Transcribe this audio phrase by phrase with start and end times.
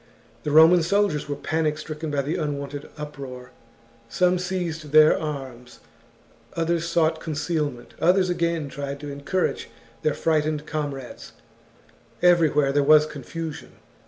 [0.41, 3.51] The Roman soldiers were panic stricken by the unwonted uproar;
[4.09, 5.79] some seized their arms,
[6.55, 9.69] others sought concealment, others again tried to en courage
[10.01, 11.33] their frightened comrades;
[12.19, 13.73] everywhere there was confusion.